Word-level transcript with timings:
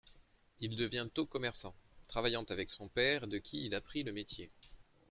Il 0.61 0.77
devient 0.77 1.05
tôt 1.13 1.27
commerçant, 1.27 1.75
travaillant 2.07 2.41
avec 2.49 2.71
son 2.71 2.87
père 2.87 3.27
de 3.27 3.37
qui 3.37 3.67
il 3.67 3.75
apprit 3.75 4.01
le 4.01 4.11
métier. 4.11 4.49